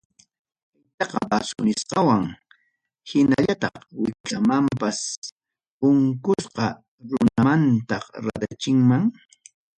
[0.83, 2.23] Kaytaqa bazo nisqaman
[3.09, 4.99] hinallataq wiksamanpas
[5.87, 6.65] unkusqa
[7.09, 9.03] runamantam ratachinman.